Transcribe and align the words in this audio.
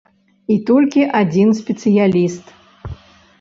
І 0.53 0.55
толькі 0.69 1.01
адзін 1.19 1.53
сацыяліст. 1.59 2.45